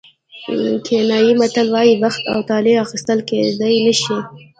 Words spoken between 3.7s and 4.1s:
نه